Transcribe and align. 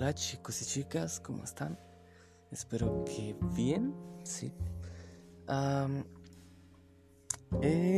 Hola 0.00 0.14
chicos 0.14 0.62
y 0.62 0.64
chicas, 0.64 1.20
¿cómo 1.20 1.44
están? 1.44 1.78
Espero 2.50 3.04
que 3.04 3.36
bien, 3.54 3.94
sí. 4.24 4.50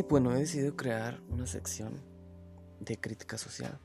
bueno, 0.08 0.34
he 0.34 0.40
decidido 0.40 0.74
crear 0.74 1.22
una 1.28 1.46
sección 1.46 2.02
de 2.80 2.98
crítica 2.98 3.38
social. 3.38 3.78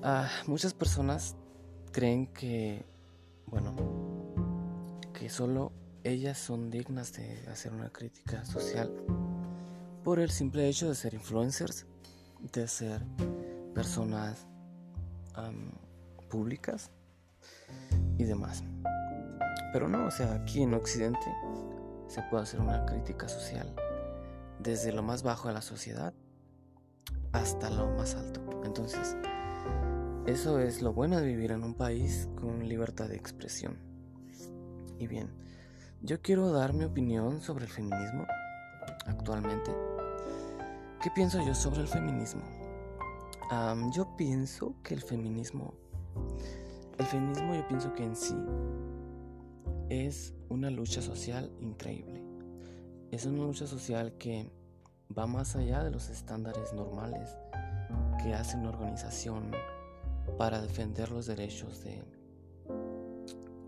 Ah, 0.00 0.30
muchas 0.46 0.74
personas 0.74 1.34
creen 1.90 2.28
que, 2.28 2.84
bueno, 3.46 3.74
que 5.12 5.28
solo 5.28 5.72
ellas 6.04 6.38
son 6.38 6.70
dignas 6.70 7.12
de 7.14 7.48
hacer 7.48 7.74
una 7.74 7.90
crítica 7.90 8.44
social 8.44 8.92
por 10.04 10.20
el 10.20 10.30
simple 10.30 10.68
hecho 10.68 10.88
de 10.88 10.94
ser 10.94 11.14
influencers, 11.14 11.84
de 12.52 12.68
ser 12.68 13.04
personas 13.74 14.46
públicas 16.28 16.90
y 18.18 18.24
demás. 18.24 18.64
Pero 19.72 19.88
no, 19.88 20.06
o 20.06 20.10
sea, 20.10 20.34
aquí 20.34 20.62
en 20.62 20.74
Occidente 20.74 21.26
se 22.08 22.22
puede 22.22 22.44
hacer 22.44 22.60
una 22.60 22.84
crítica 22.86 23.28
social 23.28 23.74
desde 24.58 24.92
lo 24.92 25.02
más 25.02 25.22
bajo 25.22 25.48
de 25.48 25.54
la 25.54 25.62
sociedad 25.62 26.14
hasta 27.32 27.70
lo 27.70 27.88
más 27.90 28.14
alto. 28.14 28.40
Entonces, 28.64 29.16
eso 30.26 30.58
es 30.58 30.82
lo 30.82 30.92
bueno 30.92 31.18
de 31.18 31.26
vivir 31.26 31.52
en 31.52 31.62
un 31.62 31.74
país 31.74 32.28
con 32.36 32.68
libertad 32.68 33.08
de 33.08 33.16
expresión. 33.16 33.78
Y 34.98 35.06
bien, 35.06 35.28
yo 36.02 36.20
quiero 36.20 36.50
dar 36.50 36.72
mi 36.72 36.84
opinión 36.84 37.40
sobre 37.40 37.64
el 37.64 37.70
feminismo 37.70 38.26
actualmente. 39.06 39.70
¿Qué 41.02 41.10
pienso 41.14 41.44
yo 41.44 41.54
sobre 41.54 41.80
el 41.80 41.88
feminismo? 41.88 42.42
yo 43.92 44.16
pienso 44.16 44.74
que 44.82 44.94
el 44.94 45.02
feminismo 45.02 45.74
el 46.98 47.06
feminismo 47.06 47.54
yo 47.54 47.66
pienso 47.68 47.94
que 47.94 48.04
en 48.04 48.16
sí 48.16 48.36
es 49.88 50.34
una 50.48 50.70
lucha 50.70 51.02
social 51.02 51.50
increíble. 51.60 52.22
Es 53.10 53.26
una 53.26 53.44
lucha 53.44 53.66
social 53.66 54.14
que 54.18 54.50
va 55.16 55.26
más 55.26 55.56
allá 55.56 55.84
de 55.84 55.90
los 55.90 56.08
estándares 56.08 56.72
normales 56.72 57.36
que 58.22 58.34
hace 58.34 58.56
una 58.56 58.70
organización 58.70 59.52
para 60.38 60.60
defender 60.60 61.10
los 61.10 61.26
derechos 61.26 61.84
de, 61.84 62.02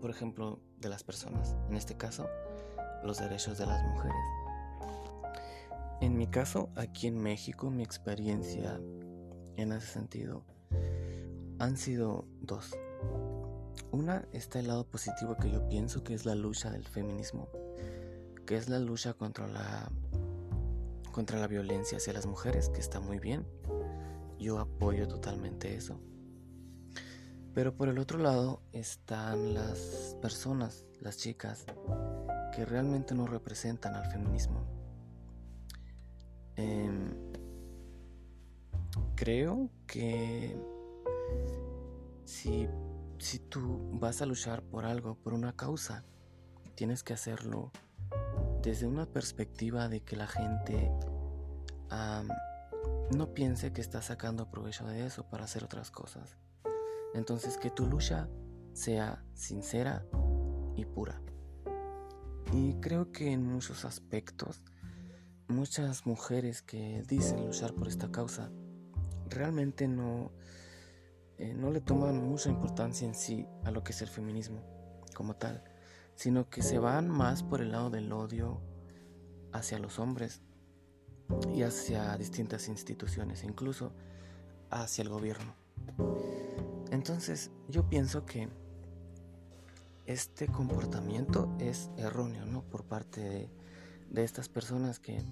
por 0.01 0.09
ejemplo, 0.09 0.59
de 0.77 0.89
las 0.89 1.03
personas. 1.03 1.55
En 1.69 1.75
este 1.75 1.95
caso, 1.95 2.27
los 3.03 3.19
derechos 3.19 3.57
de 3.57 3.65
las 3.65 3.81
mujeres. 3.83 4.17
En 6.01 6.17
mi 6.17 6.27
caso, 6.27 6.69
aquí 6.75 7.07
en 7.07 7.21
México, 7.21 7.69
mi 7.69 7.83
experiencia 7.83 8.79
en 9.55 9.71
ese 9.71 9.87
sentido 9.87 10.43
han 11.59 11.77
sido 11.77 12.25
dos. 12.41 12.75
Una 13.91 14.25
está 14.31 14.59
el 14.59 14.67
lado 14.67 14.85
positivo 14.85 15.35
que 15.37 15.51
yo 15.51 15.67
pienso 15.67 16.03
que 16.03 16.13
es 16.13 16.25
la 16.25 16.35
lucha 16.35 16.71
del 16.71 16.85
feminismo, 16.85 17.49
que 18.45 18.55
es 18.55 18.69
la 18.69 18.79
lucha 18.79 19.13
contra 19.13 19.47
la 19.47 19.91
contra 21.11 21.39
la 21.39 21.47
violencia 21.47 21.97
hacia 21.97 22.13
las 22.13 22.25
mujeres, 22.25 22.69
que 22.69 22.79
está 22.79 22.99
muy 22.99 23.19
bien. 23.19 23.45
Yo 24.39 24.59
apoyo 24.59 25.07
totalmente 25.07 25.75
eso. 25.75 25.99
Pero 27.53 27.75
por 27.75 27.89
el 27.89 27.99
otro 27.99 28.19
lado 28.19 28.61
están 28.71 29.53
las 29.53 30.15
personas, 30.21 30.85
las 31.01 31.17
chicas, 31.17 31.65
que 32.55 32.63
realmente 32.63 33.15
no 33.15 33.25
representan 33.25 33.95
al 33.95 34.09
feminismo. 34.09 34.63
Em, 36.55 37.11
creo 39.15 39.69
que 39.87 40.55
si, 42.29 42.69
si 43.17 43.39
tú 43.39 43.89
vas 43.93 44.21
a 44.21 44.27
luchar 44.27 44.61
por 44.61 44.85
algo, 44.85 45.15
por 45.15 45.33
una 45.33 45.55
causa, 45.55 46.05
tienes 46.75 47.01
que 47.01 47.13
hacerlo 47.13 47.71
desde 48.61 48.85
una 48.85 49.07
perspectiva 49.07 49.89
de 49.89 50.01
que 50.01 50.15
la 50.15 50.27
gente 50.27 50.91
no 53.15 53.33
piense 53.33 53.73
que 53.73 53.81
estás 53.81 54.05
sacando 54.05 54.51
provecho 54.51 54.85
de 54.85 55.07
eso 55.07 55.27
para 55.27 55.45
hacer 55.45 55.63
otras 55.63 55.89
cosas. 55.89 56.37
Entonces 57.15 57.57
que 57.57 57.71
tu 57.71 57.87
lucha 57.87 58.29
sea 58.73 59.25
sincera 59.33 60.05
y 60.75 60.85
pura. 60.85 61.19
Y 62.53 62.75
creo 62.75 63.11
que 63.11 63.31
en 63.31 63.43
muchos 63.43 63.85
aspectos, 63.85 64.61
muchas 65.47 66.05
mujeres 66.05 66.61
que 66.61 67.03
dicen 67.07 67.47
luchar 67.47 67.73
por 67.73 67.87
esta 67.87 68.11
causa, 68.11 68.51
realmente 69.29 69.87
no, 69.87 70.31
eh, 71.39 71.53
no 71.53 71.71
le 71.71 71.79
toman 71.79 72.21
mucha 72.21 72.49
importancia 72.49 73.07
en 73.07 73.15
sí 73.15 73.47
a 73.63 73.71
lo 73.71 73.81
que 73.81 73.93
es 73.93 74.01
el 74.01 74.09
feminismo 74.09 74.61
como 75.15 75.37
tal, 75.37 75.63
sino 76.15 76.49
que 76.49 76.61
se 76.61 76.79
van 76.79 77.07
más 77.07 77.43
por 77.43 77.61
el 77.61 77.71
lado 77.71 77.89
del 77.89 78.11
odio 78.11 78.59
hacia 79.53 79.79
los 79.79 79.99
hombres 79.99 80.41
y 81.53 81.63
hacia 81.63 82.17
distintas 82.17 82.67
instituciones, 82.67 83.45
incluso 83.45 83.93
hacia 84.69 85.01
el 85.03 85.09
gobierno. 85.09 85.55
Entonces 86.91 87.51
yo 87.69 87.87
pienso 87.87 88.25
que 88.25 88.49
este 90.05 90.47
comportamiento 90.47 91.55
es 91.57 91.89
erróneo, 91.95 92.45
¿no? 92.45 92.63
Por 92.63 92.83
parte 92.83 93.21
de, 93.21 93.49
de 94.09 94.23
estas 94.25 94.49
personas 94.49 94.99
que, 94.99 95.23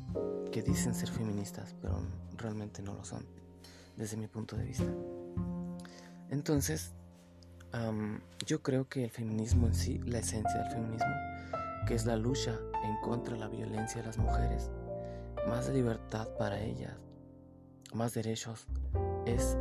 que 0.53 0.62
dicen 0.62 0.95
ser 0.95 1.09
feministas, 1.09 1.75
pero 1.81 2.00
realmente 2.38 2.81
no 2.81 2.94
lo 2.94 3.03
son, 3.03 3.25
desde 3.97 4.16
mi 4.16 4.28
punto 4.28 4.56
de 4.56 4.63
vista. 4.63 4.94
Entonces, 6.29 6.91
yo 8.45 8.61
creo 8.61 8.88
que 8.88 9.03
el 9.03 9.09
feminismo 9.11 9.67
en 9.67 9.73
sí, 9.73 9.99
la 10.05 10.19
esencia 10.19 10.61
del 10.61 10.71
feminismo, 10.71 11.13
que 11.88 11.95
es 11.95 12.05
la 12.05 12.17
lucha 12.17 12.57
en 12.83 12.97
contra 13.01 13.35
de 13.35 13.39
la 13.39 13.47
violencia 13.47 14.01
de 14.01 14.07
las 14.07 14.17
mujeres, 14.17 14.71
más 15.47 15.69
libertad 15.69 16.27
para 16.38 16.59
ellas, 16.59 16.95
más 17.93 18.13
derechos, 18.13 18.67
es 19.25 19.57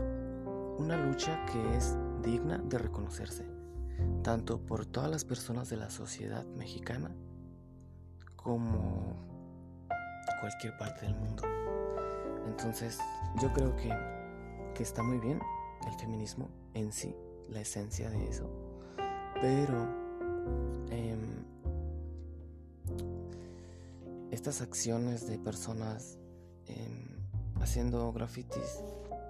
una 0.78 0.96
lucha 0.96 1.44
que 1.46 1.76
es 1.76 1.96
digna 2.22 2.58
de 2.58 2.78
reconocerse, 2.78 3.46
tanto 4.22 4.60
por 4.60 4.86
todas 4.86 5.10
las 5.10 5.24
personas 5.24 5.68
de 5.68 5.76
la 5.76 5.90
sociedad 5.90 6.44
mexicana 6.46 7.14
como 8.34 9.16
cualquier 10.40 10.76
parte 10.78 11.06
del 11.06 11.14
mundo. 11.14 11.42
Entonces, 12.46 12.98
yo 13.40 13.52
creo 13.52 13.74
que, 13.76 13.90
que 14.74 14.82
está 14.82 15.02
muy 15.02 15.18
bien 15.18 15.40
el 15.86 15.94
feminismo 15.94 16.48
en 16.74 16.92
sí, 16.92 17.14
la 17.48 17.60
esencia 17.60 18.10
de 18.10 18.28
eso. 18.28 18.48
Pero 19.40 19.88
em, 20.90 21.44
estas 24.30 24.60
acciones 24.60 25.26
de 25.26 25.38
personas 25.38 26.18
em, 26.66 27.16
haciendo 27.60 28.12
grafitis 28.12 28.82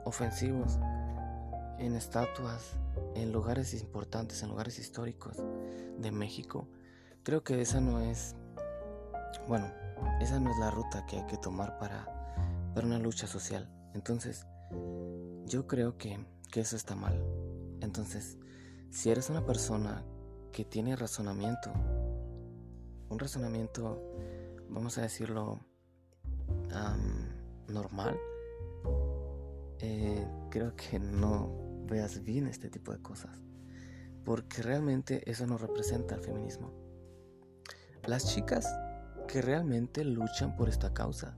ofensivos 0.04 0.78
en 1.78 1.94
estatuas, 1.94 2.76
en 3.14 3.32
lugares 3.32 3.74
importantes, 3.74 4.42
en 4.42 4.48
lugares 4.48 4.78
históricos 4.78 5.36
de 5.98 6.10
México, 6.10 6.68
creo 7.22 7.42
que 7.42 7.60
esa 7.60 7.80
no 7.80 8.00
es, 8.00 8.34
bueno, 9.48 9.70
esa 10.20 10.40
no 10.40 10.50
es 10.50 10.58
la 10.58 10.70
ruta 10.70 11.04
que 11.06 11.18
hay 11.18 11.26
que 11.26 11.36
tomar 11.36 11.78
para, 11.78 12.06
para 12.74 12.86
una 12.86 12.98
lucha 12.98 13.26
social. 13.26 13.68
Entonces, 13.94 14.46
yo 15.46 15.66
creo 15.66 15.96
que 15.96 16.18
eso 16.60 16.76
está 16.76 16.94
mal. 16.94 17.22
Entonces, 17.80 18.38
si 18.90 19.10
eres 19.10 19.30
una 19.30 19.44
persona 19.44 20.02
que 20.52 20.64
tiene 20.64 20.96
razonamiento, 20.96 21.72
un 23.08 23.18
razonamiento, 23.18 24.02
vamos 24.68 24.98
a 24.98 25.02
decirlo, 25.02 25.60
normal, 27.68 28.18
eh, 29.80 30.26
creo 30.50 30.74
que 30.76 30.98
no 30.98 31.84
veas 31.86 32.22
bien 32.22 32.46
este 32.46 32.70
tipo 32.70 32.92
de 32.92 33.00
cosas, 33.00 33.38
porque 34.24 34.62
realmente 34.62 35.30
eso 35.30 35.46
no 35.46 35.58
representa 35.58 36.14
el 36.14 36.22
feminismo. 36.22 36.72
Las 38.06 38.26
chicas 38.26 38.66
que 39.28 39.42
realmente 39.42 40.04
luchan 40.04 40.56
por 40.56 40.68
esta 40.68 40.94
causa, 40.94 41.36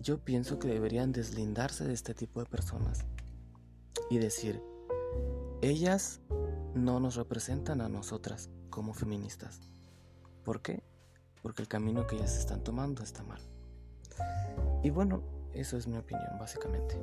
yo 0.00 0.18
pienso 0.18 0.58
que 0.58 0.68
deberían 0.68 1.12
deslindarse 1.12 1.84
de 1.84 1.94
este 1.94 2.14
tipo 2.14 2.40
de 2.40 2.46
personas 2.46 3.04
y 4.10 4.18
decir, 4.18 4.62
ellas 5.62 6.20
no 6.74 7.00
nos 7.00 7.16
representan 7.16 7.80
a 7.80 7.88
nosotras 7.88 8.50
como 8.70 8.94
feministas. 8.94 9.60
¿Por 10.44 10.60
qué? 10.60 10.82
Porque 11.42 11.62
el 11.62 11.68
camino 11.68 12.06
que 12.06 12.16
ellas 12.16 12.36
están 12.36 12.62
tomando 12.62 13.02
está 13.02 13.22
mal. 13.22 13.40
Y 14.82 14.90
bueno, 14.90 15.22
eso 15.52 15.76
es 15.76 15.86
mi 15.86 15.96
opinión, 15.96 16.38
básicamente. 16.38 16.96